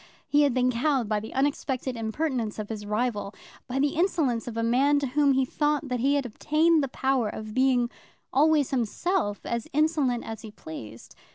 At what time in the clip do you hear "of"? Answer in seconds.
2.57-2.69, 4.47-4.57, 7.29-7.53